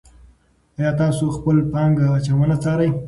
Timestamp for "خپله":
1.35-1.63